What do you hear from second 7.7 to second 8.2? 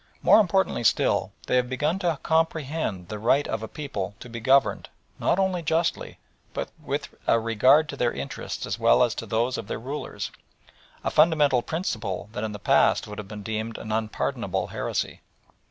to their